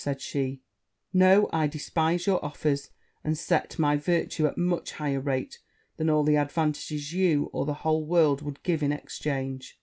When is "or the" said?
7.53-7.75